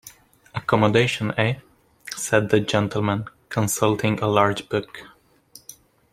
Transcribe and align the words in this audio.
‘Accommodation, 0.55 1.31
eh?’ 1.37 1.59
said 2.15 2.49
that 2.49 2.61
gentleman, 2.67 3.25
consulting 3.49 4.19
a 4.19 4.25
large 4.25 4.67
book. 4.67 5.03